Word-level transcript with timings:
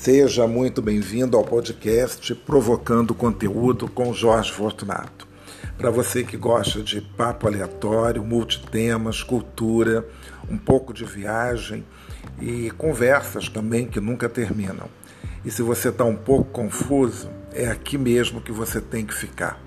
Seja 0.00 0.46
muito 0.46 0.80
bem-vindo 0.80 1.36
ao 1.36 1.44
podcast 1.44 2.34
Provocando 2.34 3.14
Conteúdo 3.14 3.86
com 3.86 4.14
Jorge 4.14 4.50
Fortunato. 4.50 5.28
Para 5.76 5.90
você 5.90 6.24
que 6.24 6.38
gosta 6.38 6.80
de 6.82 7.02
papo 7.02 7.46
aleatório, 7.46 8.24
multitemas, 8.24 9.22
cultura, 9.22 10.08
um 10.48 10.56
pouco 10.56 10.94
de 10.94 11.04
viagem 11.04 11.84
e 12.40 12.70
conversas 12.78 13.50
também 13.50 13.86
que 13.86 14.00
nunca 14.00 14.26
terminam. 14.26 14.88
E 15.44 15.50
se 15.50 15.60
você 15.60 15.90
está 15.90 16.06
um 16.06 16.16
pouco 16.16 16.50
confuso, 16.50 17.28
é 17.52 17.66
aqui 17.66 17.98
mesmo 17.98 18.40
que 18.40 18.52
você 18.52 18.80
tem 18.80 19.04
que 19.04 19.12
ficar. 19.12 19.60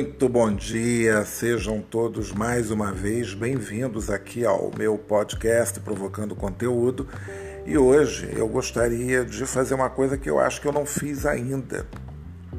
Muito 0.00 0.30
bom 0.30 0.50
dia, 0.50 1.26
sejam 1.26 1.82
todos 1.82 2.32
mais 2.32 2.70
uma 2.70 2.90
vez 2.90 3.34
bem-vindos 3.34 4.08
aqui 4.08 4.46
ao 4.46 4.72
meu 4.74 4.96
podcast 4.96 5.78
Provocando 5.78 6.34
Conteúdo. 6.34 7.06
E 7.66 7.76
hoje 7.76 8.32
eu 8.34 8.48
gostaria 8.48 9.26
de 9.26 9.44
fazer 9.44 9.74
uma 9.74 9.90
coisa 9.90 10.16
que 10.16 10.30
eu 10.30 10.40
acho 10.40 10.58
que 10.58 10.66
eu 10.66 10.72
não 10.72 10.86
fiz 10.86 11.26
ainda, 11.26 11.86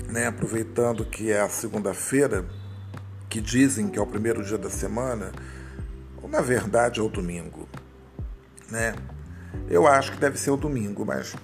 né? 0.08 0.28
Aproveitando 0.28 1.04
que 1.04 1.32
é 1.32 1.42
a 1.42 1.50
segunda-feira, 1.50 2.46
que 3.28 3.42
dizem 3.42 3.88
que 3.88 3.98
é 3.98 4.02
o 4.04 4.06
primeiro 4.06 4.46
dia 4.46 4.60
da 4.60 4.70
semana, 4.70 5.32
ou 6.22 6.30
na 6.30 6.42
verdade 6.42 7.00
é 7.00 7.04
o 7.04 7.10
domingo, 7.10 7.68
né? 8.70 8.94
Eu 9.68 9.88
acho 9.88 10.12
que 10.12 10.20
deve 10.20 10.38
ser 10.38 10.52
o 10.52 10.58
domingo, 10.58 11.04
mas 11.04 11.36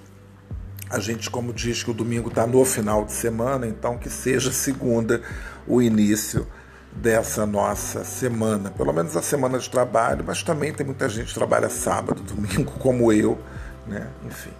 a 0.90 0.98
gente, 0.98 1.28
como 1.28 1.52
diz 1.52 1.82
que 1.82 1.90
o 1.90 1.94
domingo 1.94 2.28
está 2.28 2.46
no 2.46 2.64
final 2.64 3.04
de 3.04 3.12
semana, 3.12 3.66
então 3.66 3.98
que 3.98 4.08
seja 4.08 4.50
segunda 4.50 5.20
o 5.66 5.82
início 5.82 6.46
dessa 6.92 7.46
nossa 7.46 8.04
semana, 8.04 8.70
pelo 8.70 8.92
menos 8.92 9.16
a 9.16 9.22
semana 9.22 9.58
de 9.58 9.68
trabalho, 9.68 10.24
mas 10.26 10.42
também 10.42 10.72
tem 10.72 10.86
muita 10.86 11.08
gente 11.08 11.28
que 11.28 11.34
trabalha 11.34 11.68
sábado, 11.68 12.22
domingo, 12.22 12.72
como 12.80 13.12
eu, 13.12 13.38
né? 13.86 14.06
Enfim. 14.24 14.52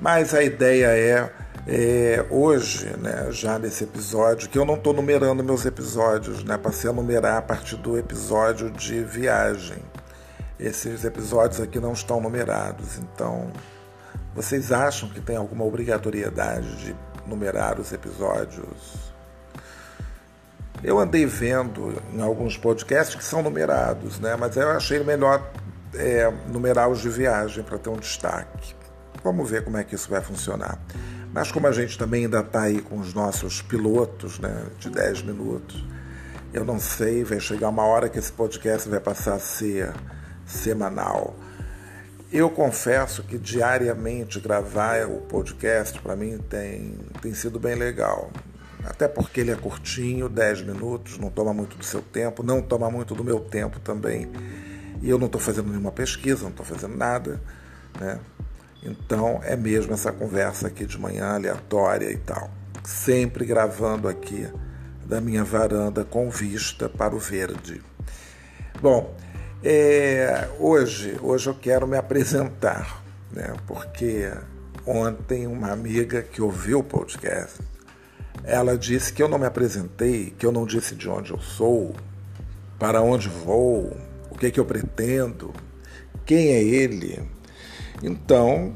Mas 0.00 0.34
a 0.34 0.42
ideia 0.42 0.86
é, 0.86 1.30
é 1.66 2.26
hoje, 2.28 2.92
né, 2.98 3.28
já 3.30 3.58
nesse 3.58 3.84
episódio, 3.84 4.48
que 4.48 4.58
eu 4.58 4.64
não 4.64 4.74
estou 4.74 4.92
numerando 4.92 5.42
meus 5.42 5.64
episódios, 5.64 6.44
né? 6.44 6.58
Passei 6.58 6.90
a 6.90 6.92
numerar 6.92 7.38
a 7.38 7.42
partir 7.42 7.76
do 7.76 7.96
episódio 7.96 8.70
de 8.70 9.02
viagem. 9.02 9.78
Esses 10.58 11.04
episódios 11.04 11.60
aqui 11.60 11.80
não 11.80 11.92
estão 11.92 12.20
numerados, 12.20 12.98
então 12.98 13.50
vocês 14.34 14.72
acham 14.72 15.08
que 15.08 15.20
tem 15.20 15.36
alguma 15.36 15.64
obrigatoriedade 15.64 16.76
de 16.76 16.96
numerar 17.26 17.78
os 17.78 17.92
episódios? 17.92 19.12
Eu 20.82 20.98
andei 20.98 21.26
vendo 21.26 21.94
em 22.12 22.20
alguns 22.20 22.56
podcasts 22.56 23.14
que 23.14 23.24
são 23.24 23.42
numerados, 23.42 24.18
né? 24.18 24.34
mas 24.36 24.56
eu 24.56 24.70
achei 24.70 25.02
melhor 25.04 25.50
é, 25.94 26.32
numerar 26.48 26.88
os 26.88 27.00
de 27.00 27.08
viagem 27.08 27.62
para 27.62 27.78
ter 27.78 27.90
um 27.90 27.96
destaque. 27.96 28.74
Vamos 29.22 29.48
ver 29.48 29.62
como 29.62 29.76
é 29.76 29.84
que 29.84 29.94
isso 29.94 30.10
vai 30.10 30.20
funcionar. 30.20 30.78
Mas 31.32 31.52
como 31.52 31.66
a 31.66 31.72
gente 31.72 31.96
também 31.96 32.24
ainda 32.24 32.40
está 32.40 32.62
aí 32.62 32.80
com 32.80 32.98
os 32.98 33.14
nossos 33.14 33.62
pilotos 33.62 34.38
né, 34.38 34.66
de 34.78 34.90
10 34.90 35.22
minutos, 35.22 35.82
eu 36.52 36.64
não 36.64 36.78
sei, 36.78 37.24
vai 37.24 37.40
chegar 37.40 37.68
uma 37.68 37.84
hora 37.84 38.08
que 38.08 38.18
esse 38.18 38.32
podcast 38.32 38.88
vai 38.88 39.00
passar 39.00 39.34
a 39.34 39.38
ser 39.38 39.92
semanal. 40.44 41.34
Eu 42.32 42.48
confesso 42.48 43.22
que 43.22 43.36
diariamente 43.36 44.40
gravar 44.40 45.06
o 45.06 45.20
podcast 45.20 46.00
para 46.00 46.16
mim 46.16 46.38
tem, 46.48 46.98
tem 47.20 47.34
sido 47.34 47.60
bem 47.60 47.74
legal. 47.74 48.30
Até 48.86 49.06
porque 49.06 49.42
ele 49.42 49.50
é 49.50 49.54
curtinho, 49.54 50.30
10 50.30 50.62
minutos, 50.62 51.18
não 51.18 51.28
toma 51.28 51.52
muito 51.52 51.76
do 51.76 51.84
seu 51.84 52.00
tempo, 52.00 52.42
não 52.42 52.62
toma 52.62 52.90
muito 52.90 53.14
do 53.14 53.22
meu 53.22 53.38
tempo 53.38 53.78
também. 53.80 54.32
E 55.02 55.10
eu 55.10 55.18
não 55.18 55.26
estou 55.26 55.38
fazendo 55.38 55.68
nenhuma 55.68 55.92
pesquisa, 55.92 56.44
não 56.44 56.50
estou 56.50 56.64
fazendo 56.64 56.96
nada. 56.96 57.38
Né? 58.00 58.18
Então 58.82 59.40
é 59.44 59.54
mesmo 59.54 59.92
essa 59.92 60.10
conversa 60.10 60.68
aqui 60.68 60.86
de 60.86 60.98
manhã, 60.98 61.34
aleatória 61.34 62.10
e 62.10 62.16
tal. 62.16 62.50
Sempre 62.82 63.44
gravando 63.44 64.08
aqui 64.08 64.48
da 65.04 65.20
minha 65.20 65.44
varanda 65.44 66.02
com 66.02 66.30
vista 66.30 66.88
para 66.88 67.14
o 67.14 67.18
verde. 67.18 67.82
Bom, 68.80 69.14
é, 69.62 70.48
hoje, 70.58 71.16
hoje 71.22 71.48
eu 71.48 71.54
quero 71.54 71.86
me 71.86 71.96
apresentar, 71.96 73.02
né? 73.30 73.54
porque 73.66 74.30
ontem 74.86 75.46
uma 75.46 75.70
amiga 75.70 76.22
que 76.22 76.42
ouviu 76.42 76.80
o 76.80 76.84
podcast, 76.84 77.60
ela 78.44 78.76
disse 78.76 79.12
que 79.12 79.22
eu 79.22 79.28
não 79.28 79.38
me 79.38 79.46
apresentei, 79.46 80.34
que 80.36 80.44
eu 80.44 80.50
não 80.50 80.66
disse 80.66 80.94
de 80.94 81.08
onde 81.08 81.30
eu 81.30 81.38
sou, 81.38 81.94
para 82.78 83.00
onde 83.00 83.28
vou, 83.28 83.96
o 84.30 84.36
que, 84.36 84.50
que 84.50 84.58
eu 84.58 84.64
pretendo, 84.64 85.52
quem 86.26 86.48
é 86.48 86.62
ele. 86.62 87.22
Então, 88.02 88.74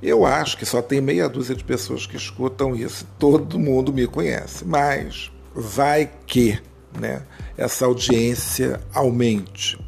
eu 0.00 0.24
acho 0.24 0.56
que 0.56 0.64
só 0.64 0.80
tem 0.80 1.00
meia 1.00 1.28
dúzia 1.28 1.56
de 1.56 1.64
pessoas 1.64 2.06
que 2.06 2.16
escutam 2.16 2.76
isso. 2.76 3.06
Todo 3.18 3.58
mundo 3.58 3.92
me 3.92 4.06
conhece, 4.06 4.64
mas 4.64 5.32
vai 5.54 6.08
que 6.26 6.60
né, 6.96 7.22
essa 7.56 7.86
audiência 7.86 8.80
aumente. 8.94 9.78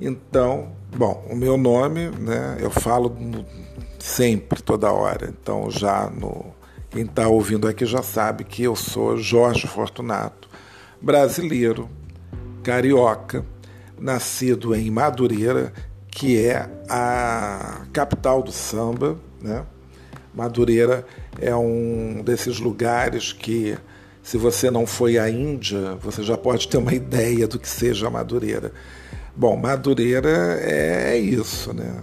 Então, 0.00 0.72
bom, 0.96 1.26
o 1.30 1.36
meu 1.36 1.56
nome, 1.56 2.08
né, 2.10 2.56
eu 2.60 2.70
falo 2.70 3.10
no, 3.10 3.44
sempre, 3.98 4.62
toda 4.62 4.90
hora. 4.90 5.28
Então, 5.28 5.70
já 5.70 6.08
no 6.08 6.58
quem 6.90 7.04
está 7.04 7.28
ouvindo 7.28 7.68
aqui 7.68 7.86
já 7.86 8.02
sabe 8.02 8.42
que 8.42 8.64
eu 8.64 8.74
sou 8.74 9.16
Jorge 9.16 9.68
Fortunato, 9.68 10.48
brasileiro, 11.00 11.88
carioca, 12.64 13.46
nascido 13.96 14.74
em 14.74 14.90
Madureira, 14.90 15.72
que 16.10 16.44
é 16.44 16.68
a 16.88 17.86
capital 17.92 18.42
do 18.42 18.50
samba, 18.50 19.16
né? 19.40 19.64
Madureira 20.34 21.06
é 21.40 21.54
um 21.54 22.22
desses 22.24 22.58
lugares 22.58 23.32
que, 23.32 23.76
se 24.20 24.36
você 24.36 24.68
não 24.68 24.84
foi 24.84 25.16
à 25.16 25.30
Índia, 25.30 25.94
você 26.02 26.24
já 26.24 26.36
pode 26.36 26.66
ter 26.66 26.76
uma 26.76 26.92
ideia 26.94 27.46
do 27.46 27.58
que 27.58 27.68
seja 27.68 28.10
Madureira. 28.10 28.72
Bom, 29.40 29.56
Madureira 29.56 30.60
é, 30.60 31.14
é 31.14 31.18
isso, 31.18 31.72
né? 31.72 31.94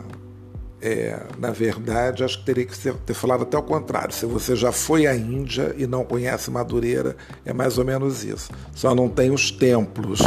É, 0.81 1.19
na 1.37 1.51
verdade, 1.51 2.23
acho 2.23 2.39
que 2.39 2.45
teria 2.45 2.65
que 2.65 2.75
ser, 2.75 2.95
ter 2.95 3.13
falado 3.13 3.43
até 3.43 3.55
o 3.55 3.61
contrário. 3.61 4.11
Se 4.11 4.25
você 4.25 4.55
já 4.55 4.71
foi 4.71 5.05
à 5.05 5.15
Índia 5.15 5.75
e 5.77 5.85
não 5.85 6.03
conhece 6.03 6.49
Madureira, 6.49 7.15
é 7.45 7.53
mais 7.53 7.77
ou 7.77 7.85
menos 7.85 8.23
isso. 8.23 8.49
Só 8.73 8.95
não 8.95 9.07
tem 9.07 9.29
os 9.29 9.51
templos, 9.51 10.21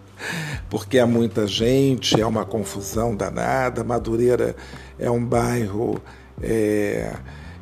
porque 0.70 0.98
há 0.98 1.06
muita 1.06 1.46
gente, 1.46 2.18
é 2.18 2.24
uma 2.24 2.46
confusão 2.46 3.14
danada. 3.14 3.84
Madureira 3.84 4.56
é 4.98 5.10
um 5.10 5.22
bairro 5.22 6.00
é, 6.40 7.16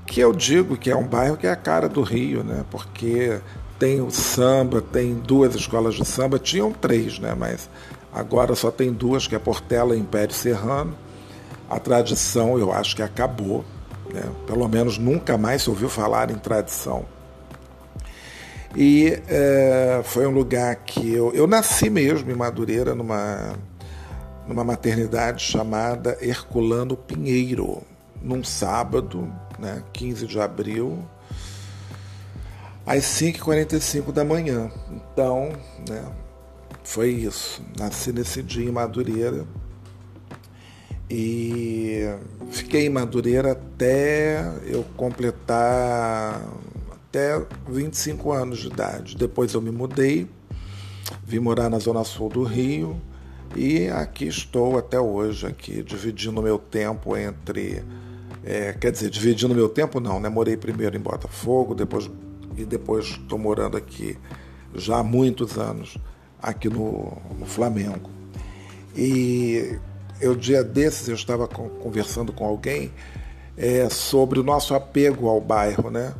que 0.07 0.21
eu 0.21 0.33
digo 0.33 0.77
que 0.77 0.89
é 0.89 0.95
um 0.95 1.05
bairro 1.05 1.37
que 1.37 1.49
é 1.49 1.51
a 1.51 1.57
cara 1.57 1.89
do 1.89 2.03
Rio, 2.03 2.45
né? 2.45 2.65
Porque 2.71 3.41
tem 3.77 4.01
o 4.01 4.13
samba, 4.13 4.81
tem 4.81 5.15
duas 5.15 5.57
escolas 5.57 5.97
de 5.97 6.05
samba, 6.05 6.39
tinham 6.39 6.71
três, 6.73 7.19
né? 7.19 7.35
Mas 7.37 7.69
Agora 8.13 8.55
só 8.55 8.71
tem 8.71 8.93
duas, 8.93 9.27
que 9.27 9.35
é 9.35 9.39
Portela 9.39 9.95
e 9.95 9.99
Império 9.99 10.35
Serrano. 10.35 10.97
A 11.69 11.79
tradição 11.79 12.59
eu 12.59 12.73
acho 12.73 12.97
que 12.97 13.03
acabou. 13.03 13.65
Né? 14.13 14.23
Pelo 14.47 14.67
menos 14.69 14.99
nunca 14.99 15.37
mais 15.37 15.63
se 15.63 15.71
ouviu 15.71 15.89
falar 15.89 16.31
em 16.31 16.39
tradição. 16.39 17.05
E 18.77 19.21
é, 19.29 20.01
foi 20.05 20.27
um 20.27 20.31
lugar 20.31 20.77
que 20.77 21.13
eu, 21.13 21.33
eu 21.35 21.47
nasci 21.47 21.89
mesmo 21.89 22.31
em 22.31 22.35
Madureira, 22.35 22.95
numa, 22.95 23.55
numa 24.47 24.63
maternidade 24.63 25.43
chamada 25.43 26.17
Herculano 26.21 26.97
Pinheiro, 26.97 27.83
num 28.23 28.45
sábado, 28.45 29.33
né, 29.59 29.83
15 29.93 30.27
de 30.27 30.41
abril, 30.41 30.99
às 32.87 33.05
5h45 33.05 34.13
da 34.13 34.25
manhã. 34.25 34.71
Então, 34.91 35.51
né, 35.89 36.05
foi 36.85 37.11
isso. 37.11 37.63
Nasci 37.79 38.13
nesse 38.13 38.43
dia 38.43 38.69
em 38.69 38.73
Madureira 38.73 39.47
e 41.11 42.03
fiquei 42.51 42.87
em 42.87 42.91
Madureira 42.91 43.53
até 43.53 44.41
eu 44.67 44.85
completar 44.97 46.47
até 46.93 47.43
25 47.69 48.33
anos 48.33 48.59
de 48.59 48.67
idade. 48.67 49.17
Depois 49.17 49.55
eu 49.55 49.63
me 49.63 49.71
mudei, 49.71 50.29
vim 51.25 51.39
morar 51.39 51.71
na 51.71 51.79
zona 51.79 52.05
sul 52.05 52.29
do 52.29 52.43
Rio 52.43 53.01
e 53.57 53.89
aqui 53.89 54.27
estou 54.27 54.77
até 54.77 55.01
hoje, 55.01 55.47
aqui 55.47 55.83
dividindo 55.83 56.43
meu 56.43 56.59
tempo 56.59 57.17
entre, 57.17 57.83
é, 58.45 58.75
quer 58.75 58.93
dizer, 58.93 59.09
dividindo 59.09 59.55
meu 59.55 59.71
tempo 59.71 60.01
não, 60.01 60.21
né? 60.21 60.29
Morei 60.29 60.57
primeiro 60.57 60.97
em 60.97 61.01
Botafogo, 61.01 61.75
depois 61.75 62.11
e 62.57 62.65
depois 62.65 63.07
estou 63.07 63.39
morando 63.39 63.77
aqui 63.77 64.19
já 64.75 64.99
há 64.99 65.03
muitos 65.03 65.57
anos 65.57 65.97
aqui 66.43 66.69
no, 66.69 67.17
no 67.39 67.47
Flamengo. 67.47 68.11
E 68.97 69.79
eu, 70.21 70.35
dia 70.35 70.65
desses, 70.65 71.09
eu 71.09 71.15
estava 71.15 71.47
conversando 71.47 72.33
com 72.33 72.45
alguém 72.45 72.93
é, 73.57 73.89
sobre 73.89 74.39
o 74.39 74.43
nosso 74.43 74.75
apego 74.75 75.29
ao 75.29 75.41
bairro, 75.41 75.91
né? 75.91 76.15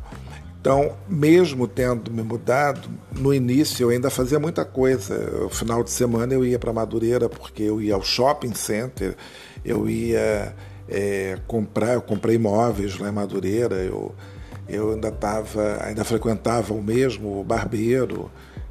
Então, 0.61 0.97
mesmo 1.07 1.67
tendo 1.67 2.11
me 2.11 2.21
mudado, 2.21 2.89
no 3.15 3.33
início 3.33 3.83
eu 3.83 3.89
ainda 3.89 4.09
fazia 4.09 4.37
muita 4.37 4.65
coisa. 4.65 5.17
No 5.43 5.49
final 5.49 5.83
de 5.83 5.89
semana 5.89 6.33
eu 6.33 6.45
ia 6.45 6.59
para 6.59 6.73
Madureira 6.73 7.29
porque 7.29 7.63
eu 7.63 7.81
ia 7.81 7.95
ao 7.95 8.03
shopping 8.03 8.53
center, 8.53 9.15
eu 9.63 9.89
ia 9.89 10.53
é, 10.89 11.37
comprar, 11.47 11.93
eu 11.93 12.01
comprei 12.01 12.35
imóveis 12.35 12.97
lá 12.97 13.07
em 13.07 13.11
Madureira, 13.13 13.75
eu, 13.75 14.13
eu 14.67 14.91
ainda 14.91 15.09
tava, 15.11 15.79
ainda 15.81 16.03
frequentava 16.03 16.73
o 16.73 16.83
mesmo 16.83 17.41
barbeiro, 17.45 18.29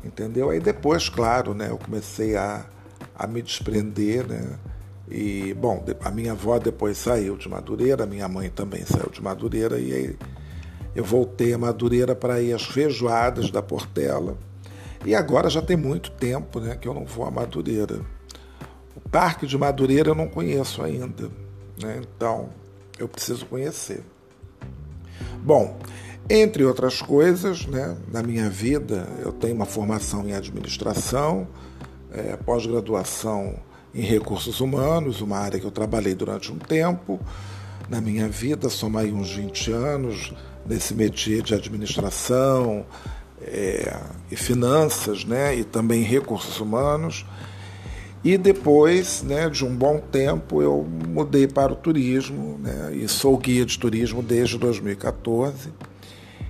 entendeu? 0.09 0.51
Aí 0.51 0.59
depois, 0.59 1.09
claro, 1.09 1.55
né, 1.55 1.69
eu 1.71 1.79
comecei 1.79 2.37
a, 2.37 2.67
a 3.15 3.27
me 3.27 3.43
desprender, 3.43 4.27
né? 4.27 4.59
E, 5.11 5.55
bom, 5.55 5.85
a 6.03 6.11
minha 6.11 6.33
avó 6.33 6.59
depois 6.59 6.99
saiu 6.99 7.37
de 7.37 7.49
Madureira, 7.49 8.05
minha 8.05 8.29
mãe 8.29 8.51
também 8.51 8.85
saiu 8.85 9.09
de 9.11 9.23
Madureira, 9.23 9.79
e 9.79 9.93
aí 9.93 10.19
eu 10.95 11.05
voltei 11.05 11.55
a 11.55 11.59
Madureira 11.59 12.15
para 12.15 12.43
ir 12.43 12.53
às 12.53 12.65
feijoadas 12.65 13.51
da 13.51 13.63
Portela. 13.63 14.37
E 15.07 15.15
agora 15.15 15.49
já 15.49 15.63
tem 15.63 15.77
muito 15.77 16.11
tempo 16.11 16.61
né, 16.61 16.77
que 16.77 16.89
eu 16.89 16.93
não 16.93 17.07
vou 17.07 17.25
a 17.25 17.31
Madureira. 17.31 18.01
O 18.95 19.09
Parque 19.09 19.47
de 19.47 19.57
Madureira 19.57 20.11
eu 20.11 20.15
não 20.15 20.29
conheço 20.29 20.83
ainda, 20.83 21.31
né, 21.81 22.03
então 22.03 22.51
eu 22.99 23.09
preciso 23.09 23.47
conhecer. 23.47 24.03
Bom, 25.43 25.79
entre 26.31 26.65
outras 26.65 27.01
coisas, 27.01 27.67
né, 27.67 27.97
na 28.13 28.23
minha 28.23 28.51
vida, 28.51 29.09
eu 29.21 29.33
tenho 29.33 29.55
uma 29.55 29.65
formação 29.65 30.29
em 30.29 30.35
administração, 30.35 31.49
é, 32.13 32.37
pós-graduação 32.37 33.55
em 33.95 34.03
recursos 34.03 34.61
humanos, 34.61 35.21
uma 35.21 35.39
área 35.39 35.59
que 35.59 35.65
eu 35.65 35.71
trabalhei 35.71 36.15
durante 36.15 36.53
um 36.53 36.59
tempo. 36.59 37.19
Na 37.89 38.01
minha 38.01 38.29
vida, 38.29 38.69
somei 38.69 39.11
uns 39.11 39.33
20 39.33 39.73
anos 39.73 40.35
nesse 40.67 40.95
métier 40.95 41.43
de 41.43 41.55
administração 41.55 42.85
é, 43.41 43.97
e 44.31 44.37
finanças, 44.37 45.25
né, 45.25 45.57
e 45.57 45.65
também 45.65 46.03
recursos 46.03 46.61
humanos. 46.61 47.25
E 48.23 48.37
depois 48.37 49.23
né, 49.23 49.49
de 49.49 49.65
um 49.65 49.75
bom 49.75 49.99
tempo 49.99 50.61
eu 50.61 50.87
mudei 51.09 51.47
para 51.47 51.73
o 51.73 51.77
turismo 51.77 52.59
né, 52.59 52.93
e 52.93 53.09
sou 53.09 53.39
guia 53.39 53.65
de 53.65 53.79
turismo 53.79 54.23
desde 54.23 54.59
2014. 54.59 55.71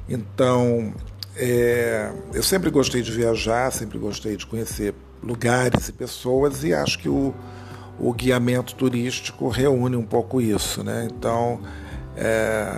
Então 0.09 0.93
é, 1.37 2.11
eu 2.33 2.43
sempre 2.43 2.71
gostei 2.71 3.03
de 3.03 3.13
viajar, 3.13 3.71
sempre 3.73 3.99
gostei 3.99 4.37
de 4.37 4.47
conhecer 4.47 4.95
lugares 5.23 5.89
e 5.89 5.93
pessoas 5.93 6.65
e 6.65 6.73
acho 6.73 6.99
que 6.99 7.09
o, 7.09 7.35
o 7.99 8.13
guiamento 8.13 8.75
turístico 8.75 9.49
reúne 9.49 9.97
um 9.97 10.05
pouco 10.05 10.41
isso. 10.41 10.83
Né? 10.83 11.09
Então 11.11 11.61
é, 12.17 12.69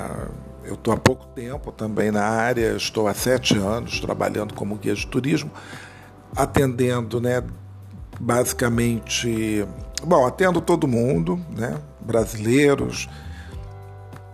eu 0.65 0.75
estou 0.75 0.93
há 0.93 0.97
pouco 0.97 1.27
tempo 1.29 1.73
também 1.73 2.11
na 2.11 2.25
área, 2.25 2.77
estou 2.77 3.09
há 3.09 3.15
sete 3.15 3.57
anos 3.57 4.01
trabalhando 4.01 4.55
como 4.55 4.77
guia 4.77 4.95
de 4.95 5.07
turismo, 5.07 5.51
atendendo 6.37 7.21
né, 7.21 7.43
basicamente, 8.21 9.67
bom, 10.05 10.27
atendo 10.27 10.61
todo 10.61 10.87
mundo, 10.87 11.41
né? 11.57 11.79
brasileiros 12.01 13.09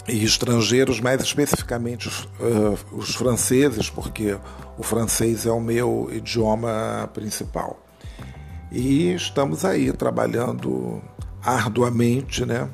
e 0.08 0.24
estrangeiros, 0.24 1.00
mais 1.00 1.20
especificamente 1.20 2.08
os, 2.08 2.24
uh, 2.40 2.78
os 2.92 3.14
franceses, 3.14 3.90
porque 3.90 4.36
o 4.78 4.82
francês 4.82 5.46
é 5.46 5.50
o 5.50 5.60
meu 5.60 6.08
idioma 6.12 7.10
principal. 7.12 7.84
E 8.70 9.12
estamos 9.14 9.64
aí 9.64 9.92
trabalhando 9.92 11.02
arduamente, 11.42 12.44
né? 12.44 12.68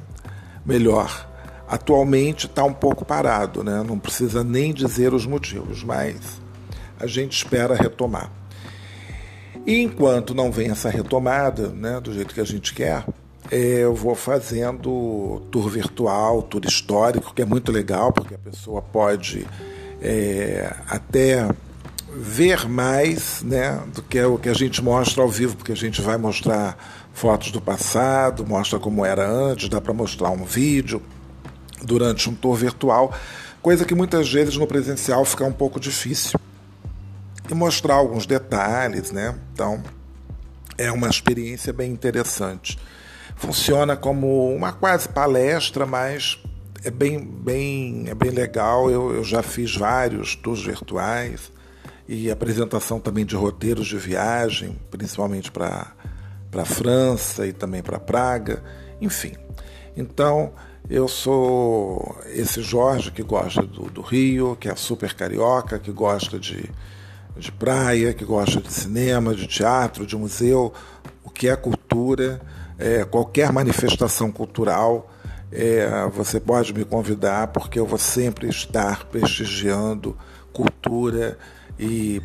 Melhor, 0.64 1.28
atualmente 1.68 2.46
está 2.46 2.64
um 2.64 2.72
pouco 2.72 3.04
parado, 3.04 3.62
né? 3.62 3.82
Não 3.86 3.98
precisa 3.98 4.42
nem 4.42 4.72
dizer 4.72 5.12
os 5.14 5.26
motivos, 5.26 5.82
mas 5.82 6.40
a 6.98 7.06
gente 7.06 7.36
espera 7.36 7.74
retomar. 7.74 8.30
E 9.66 9.80
enquanto 9.80 10.34
não 10.34 10.50
vem 10.50 10.70
essa 10.70 10.90
retomada, 10.90 11.68
né, 11.68 12.00
do 12.00 12.12
jeito 12.12 12.34
que 12.34 12.40
a 12.40 12.44
gente 12.44 12.74
quer, 12.74 13.04
eu 13.54 13.94
vou 13.94 14.14
fazendo 14.14 15.42
tour 15.50 15.68
virtual, 15.68 16.42
tour 16.42 16.62
histórico, 16.64 17.34
que 17.34 17.42
é 17.42 17.44
muito 17.44 17.70
legal, 17.70 18.10
porque 18.10 18.34
a 18.34 18.38
pessoa 18.38 18.80
pode 18.80 19.46
é, 20.00 20.74
até 20.88 21.46
ver 22.16 22.66
mais 22.66 23.42
né, 23.42 23.78
do 23.94 24.02
que 24.02 24.18
é 24.18 24.26
o 24.26 24.38
que 24.38 24.48
a 24.48 24.54
gente 24.54 24.82
mostra 24.82 25.22
ao 25.22 25.28
vivo, 25.28 25.56
porque 25.56 25.72
a 25.72 25.76
gente 25.76 26.00
vai 26.00 26.16
mostrar 26.16 26.78
fotos 27.12 27.50
do 27.50 27.60
passado, 27.60 28.46
mostra 28.46 28.78
como 28.78 29.04
era 29.04 29.28
antes, 29.28 29.68
dá 29.68 29.82
para 29.82 29.92
mostrar 29.92 30.30
um 30.30 30.44
vídeo 30.44 31.02
durante 31.82 32.30
um 32.30 32.34
tour 32.34 32.54
virtual, 32.54 33.12
coisa 33.60 33.84
que 33.84 33.94
muitas 33.94 34.32
vezes 34.32 34.56
no 34.56 34.66
presencial 34.66 35.26
fica 35.26 35.44
um 35.44 35.52
pouco 35.52 35.78
difícil 35.78 36.40
e 37.50 37.54
mostrar 37.54 37.96
alguns 37.96 38.24
detalhes, 38.24 39.12
né? 39.12 39.34
Então 39.52 39.82
é 40.78 40.90
uma 40.90 41.08
experiência 41.08 41.70
bem 41.70 41.92
interessante. 41.92 42.78
Funciona 43.36 43.96
como 43.96 44.54
uma 44.54 44.72
quase 44.72 45.08
palestra, 45.08 45.84
mas 45.84 46.38
é 46.84 46.90
bem, 46.90 47.18
bem, 47.18 48.04
é 48.08 48.14
bem 48.14 48.30
legal. 48.30 48.90
Eu, 48.90 49.14
eu 49.14 49.24
já 49.24 49.42
fiz 49.42 49.76
vários 49.76 50.36
tours 50.36 50.62
virtuais 50.62 51.52
e 52.08 52.30
apresentação 52.30 53.00
também 53.00 53.24
de 53.24 53.36
roteiros 53.36 53.86
de 53.86 53.96
viagem, 53.96 54.78
principalmente 54.90 55.50
para 55.50 55.92
para 56.50 56.66
França 56.66 57.46
e 57.46 57.52
também 57.54 57.82
para 57.82 57.98
Praga, 57.98 58.62
enfim. 59.00 59.32
Então 59.96 60.52
eu 60.90 61.08
sou 61.08 62.18
esse 62.26 62.60
Jorge 62.60 63.10
que 63.10 63.22
gosta 63.22 63.62
do, 63.62 63.84
do 63.84 64.02
Rio, 64.02 64.54
que 64.60 64.68
é 64.68 64.76
super 64.76 65.14
carioca, 65.14 65.78
que 65.78 65.90
gosta 65.90 66.38
de 66.38 66.70
de 67.36 67.50
praia, 67.50 68.12
que 68.12 68.24
gosta 68.24 68.60
de 68.60 68.72
cinema, 68.72 69.34
de 69.34 69.46
teatro, 69.46 70.06
de 70.06 70.16
museu, 70.16 70.72
que 71.42 71.48
é 71.48 71.56
cultura, 71.56 72.40
é, 72.78 73.04
qualquer 73.04 73.50
manifestação 73.50 74.30
cultural, 74.30 75.10
é, 75.50 76.08
você 76.12 76.38
pode 76.38 76.72
me 76.72 76.84
convidar, 76.84 77.48
porque 77.48 77.80
eu 77.80 77.84
vou 77.84 77.98
sempre 77.98 78.48
estar 78.48 79.06
prestigiando 79.06 80.16
cultura 80.52 81.36
e 81.76 82.22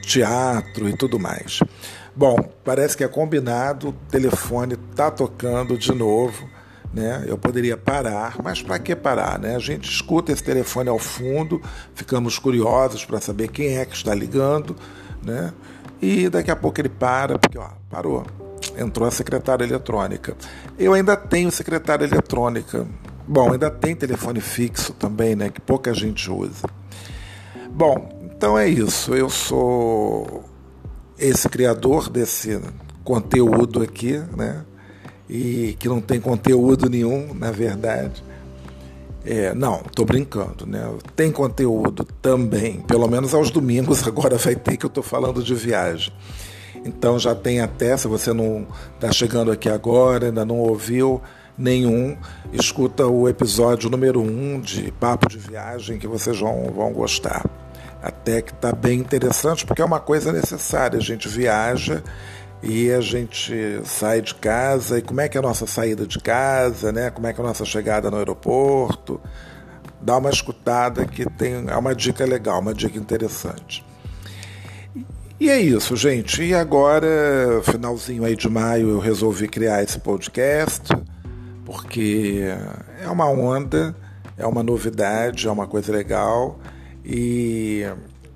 teatro 0.00 0.88
e 0.88 0.96
tudo 0.96 1.18
mais. 1.18 1.58
Bom, 2.14 2.36
parece 2.64 2.96
que 2.96 3.02
é 3.02 3.08
combinado, 3.08 3.88
o 3.88 3.92
telefone 4.08 4.74
está 4.74 5.10
tocando 5.10 5.76
de 5.76 5.92
novo. 5.92 6.48
Né? 6.94 7.24
Eu 7.26 7.36
poderia 7.36 7.76
parar, 7.76 8.36
mas 8.44 8.62
para 8.62 8.78
que 8.78 8.94
parar? 8.94 9.40
Né? 9.40 9.56
A 9.56 9.58
gente 9.58 9.90
escuta 9.90 10.30
esse 10.30 10.44
telefone 10.44 10.88
ao 10.88 11.00
fundo, 11.00 11.60
ficamos 11.96 12.38
curiosos 12.38 13.04
para 13.04 13.20
saber 13.20 13.48
quem 13.48 13.78
é 13.78 13.84
que 13.84 13.96
está 13.96 14.14
ligando, 14.14 14.76
né? 15.20 15.52
e 16.00 16.28
daqui 16.28 16.50
a 16.52 16.56
pouco 16.56 16.80
ele 16.80 16.90
para, 16.90 17.40
porque 17.40 17.58
ó, 17.58 17.70
parou, 17.90 18.24
entrou 18.76 19.06
a 19.06 19.10
secretária 19.10 19.64
eletrônica. 19.64 20.36
Eu 20.78 20.94
ainda 20.94 21.16
tenho 21.16 21.50
secretária 21.50 22.04
eletrônica. 22.04 22.86
Bom, 23.26 23.52
ainda 23.52 23.70
tem 23.70 23.94
telefone 23.94 24.40
fixo 24.40 24.92
também, 24.92 25.36
né? 25.36 25.48
Que 25.48 25.60
pouca 25.60 25.94
gente 25.94 26.30
usa. 26.30 26.66
Bom, 27.70 28.08
então 28.34 28.58
é 28.58 28.68
isso. 28.68 29.14
Eu 29.14 29.30
sou 29.30 30.44
esse 31.18 31.48
criador 31.48 32.08
desse 32.08 32.60
conteúdo 33.04 33.82
aqui, 33.82 34.20
né? 34.36 34.64
e 35.32 35.74
que 35.78 35.88
não 35.88 35.98
tem 35.98 36.20
conteúdo 36.20 36.90
nenhum, 36.90 37.32
na 37.32 37.50
verdade. 37.50 38.22
É, 39.24 39.54
não, 39.54 39.80
estou 39.86 40.04
brincando, 40.04 40.66
né? 40.66 40.92
Tem 41.16 41.32
conteúdo 41.32 42.04
também, 42.20 42.80
pelo 42.82 43.08
menos 43.08 43.32
aos 43.32 43.50
domingos 43.50 44.04
agora 44.06 44.36
vai 44.36 44.54
ter 44.54 44.76
que 44.76 44.84
eu 44.84 44.88
estou 44.88 45.02
falando 45.02 45.42
de 45.42 45.54
viagem. 45.54 46.12
Então 46.84 47.18
já 47.18 47.34
tem 47.34 47.60
até, 47.60 47.96
se 47.96 48.08
você 48.08 48.32
não 48.32 48.66
está 48.94 49.12
chegando 49.12 49.52
aqui 49.52 49.68
agora, 49.68 50.26
ainda 50.26 50.44
não 50.44 50.58
ouviu 50.58 51.22
nenhum, 51.56 52.16
escuta 52.52 53.06
o 53.06 53.28
episódio 53.28 53.90
número 53.90 54.20
1 54.20 54.24
um 54.24 54.60
de 54.60 54.90
Papo 54.92 55.28
de 55.28 55.38
Viagem 55.38 55.98
que 55.98 56.06
vocês 56.06 56.38
vão, 56.38 56.72
vão 56.74 56.92
gostar. 56.92 57.44
Até 58.02 58.42
que 58.42 58.52
está 58.52 58.72
bem 58.72 58.98
interessante, 58.98 59.64
porque 59.64 59.80
é 59.80 59.84
uma 59.84 60.00
coisa 60.00 60.32
necessária. 60.32 60.98
A 60.98 61.02
gente 61.02 61.28
viaja 61.28 62.02
e 62.60 62.90
a 62.90 63.00
gente 63.00 63.80
sai 63.84 64.20
de 64.20 64.34
casa 64.34 64.98
e 64.98 65.02
como 65.02 65.20
é 65.20 65.28
que 65.28 65.36
é 65.36 65.40
a 65.40 65.42
nossa 65.42 65.68
saída 65.68 66.04
de 66.04 66.18
casa, 66.18 66.90
né? 66.90 67.10
Como 67.10 67.28
é 67.28 67.32
que 67.32 67.40
é 67.40 67.44
a 67.44 67.46
nossa 67.46 67.64
chegada 67.64 68.10
no 68.10 68.16
aeroporto? 68.16 69.20
Dá 70.00 70.16
uma 70.16 70.30
escutada 70.30 71.06
que 71.06 71.24
tem 71.30 71.64
é 71.68 71.76
uma 71.76 71.94
dica 71.94 72.24
legal, 72.24 72.58
uma 72.58 72.74
dica 72.74 72.98
interessante. 72.98 73.84
E 75.40 75.50
é 75.50 75.60
isso, 75.60 75.96
gente. 75.96 76.42
E 76.42 76.54
agora, 76.54 77.60
finalzinho 77.64 78.24
aí 78.24 78.36
de 78.36 78.48
maio, 78.48 78.90
eu 78.90 78.98
resolvi 79.00 79.48
criar 79.48 79.82
esse 79.82 79.98
podcast 79.98 80.84
porque 81.64 82.44
é 83.00 83.08
uma 83.08 83.28
onda, 83.28 83.94
é 84.36 84.46
uma 84.46 84.62
novidade, 84.62 85.48
é 85.48 85.50
uma 85.50 85.66
coisa 85.66 85.92
legal 85.92 86.60
e 87.04 87.82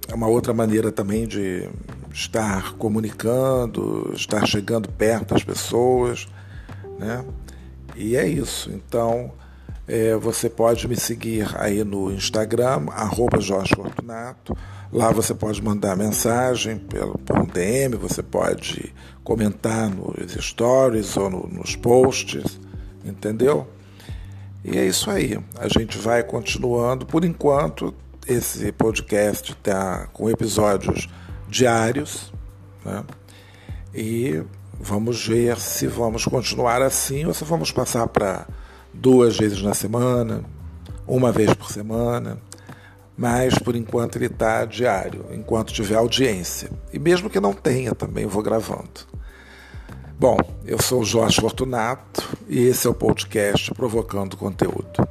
é 0.08 0.14
uma 0.14 0.26
outra 0.26 0.52
maneira 0.52 0.90
também 0.90 1.26
de 1.26 1.68
estar 2.12 2.72
comunicando, 2.74 4.10
estar 4.14 4.44
chegando 4.46 4.88
perto 4.88 5.34
das 5.34 5.44
pessoas, 5.44 6.26
né? 6.98 7.24
E 7.94 8.16
é 8.16 8.26
isso. 8.26 8.70
Então, 8.72 9.32
É, 9.88 10.16
você 10.16 10.50
pode 10.50 10.88
me 10.88 10.96
seguir 10.96 11.46
aí 11.56 11.84
no 11.84 12.10
Instagram, 12.10 12.86
arroba 12.90 13.38
Jorge 13.40 13.72
Fortunato. 13.72 14.52
Lá 14.96 15.12
você 15.12 15.34
pode 15.34 15.62
mandar 15.62 15.94
mensagem 15.94 16.78
pelo, 16.78 17.18
por 17.18 17.38
um 17.38 17.44
DM, 17.44 17.96
você 17.96 18.22
pode 18.22 18.94
comentar 19.22 19.90
nos 19.90 20.32
stories 20.42 21.14
ou 21.18 21.28
no, 21.28 21.46
nos 21.48 21.76
posts, 21.76 22.58
entendeu? 23.04 23.68
E 24.64 24.78
é 24.78 24.86
isso 24.86 25.10
aí. 25.10 25.38
A 25.58 25.68
gente 25.68 25.98
vai 25.98 26.22
continuando. 26.22 27.04
Por 27.04 27.26
enquanto, 27.26 27.94
esse 28.26 28.72
podcast 28.72 29.52
está 29.52 30.06
com 30.14 30.30
episódios 30.30 31.10
diários. 31.46 32.32
Né? 32.82 33.04
E 33.94 34.42
vamos 34.80 35.26
ver 35.26 35.58
se 35.58 35.86
vamos 35.86 36.24
continuar 36.24 36.80
assim 36.80 37.26
ou 37.26 37.34
se 37.34 37.44
vamos 37.44 37.70
passar 37.70 38.06
para 38.06 38.46
duas 38.94 39.36
vezes 39.36 39.60
na 39.60 39.74
semana, 39.74 40.42
uma 41.06 41.30
vez 41.30 41.52
por 41.52 41.70
semana. 41.70 42.38
Mas 43.16 43.58
por 43.58 43.74
enquanto 43.74 44.16
ele 44.16 44.26
está 44.26 44.64
diário, 44.64 45.26
enquanto 45.32 45.72
tiver 45.72 45.96
audiência. 45.96 46.70
E 46.92 46.98
mesmo 46.98 47.30
que 47.30 47.40
não 47.40 47.52
tenha, 47.52 47.94
também 47.94 48.26
vou 48.26 48.42
gravando. 48.42 49.06
Bom, 50.18 50.36
eu 50.64 50.80
sou 50.80 51.00
o 51.00 51.04
Jorge 51.04 51.40
Fortunato 51.40 52.36
e 52.48 52.66
esse 52.66 52.86
é 52.86 52.90
o 52.90 52.94
podcast 52.94 53.72
Provocando 53.74 54.36
Conteúdo. 54.36 55.05